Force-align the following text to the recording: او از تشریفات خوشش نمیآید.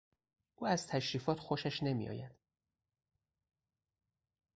او 0.55 0.67
از 0.67 0.87
تشریفات 0.87 1.39
خوشش 1.39 1.83
نمیآید. 1.83 2.31